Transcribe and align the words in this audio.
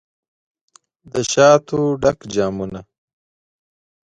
دشاتو 1.11 1.79
ډک 2.01 2.19
جامونه 2.33 2.81